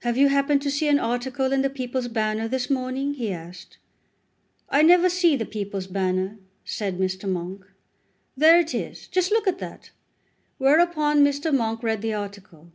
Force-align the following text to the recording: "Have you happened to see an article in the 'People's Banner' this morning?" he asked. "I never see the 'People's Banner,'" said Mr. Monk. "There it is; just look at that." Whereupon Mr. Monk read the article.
"Have 0.00 0.18
you 0.18 0.28
happened 0.28 0.60
to 0.60 0.70
see 0.70 0.86
an 0.88 0.98
article 0.98 1.50
in 1.50 1.62
the 1.62 1.70
'People's 1.70 2.06
Banner' 2.06 2.46
this 2.46 2.68
morning?" 2.68 3.14
he 3.14 3.32
asked. 3.32 3.78
"I 4.68 4.82
never 4.82 5.08
see 5.08 5.34
the 5.34 5.46
'People's 5.46 5.86
Banner,'" 5.86 6.36
said 6.62 6.98
Mr. 6.98 7.26
Monk. 7.26 7.64
"There 8.36 8.60
it 8.60 8.74
is; 8.74 9.06
just 9.08 9.30
look 9.30 9.46
at 9.46 9.60
that." 9.60 9.90
Whereupon 10.58 11.24
Mr. 11.24 11.56
Monk 11.56 11.82
read 11.82 12.02
the 12.02 12.12
article. 12.12 12.70